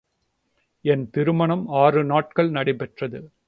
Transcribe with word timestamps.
என் 0.81 1.09
திருமணம் 1.09 1.67
ஆறு 1.67 2.03
நாட்கள் 2.03 2.49
நடைபெற்றது. 2.49 3.31